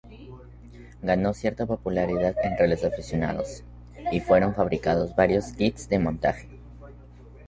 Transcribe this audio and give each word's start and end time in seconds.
Ganó 1.03 1.31
cierta 1.35 1.67
popularidad 1.67 2.33
entre 2.43 2.67
los 2.67 2.83
aficionados, 2.83 3.61
y 4.11 4.19
fueron 4.19 4.55
fabricados 4.55 5.15
varios 5.15 5.53
kits 5.53 5.89
de 5.89 5.99
montaje. 5.99 6.49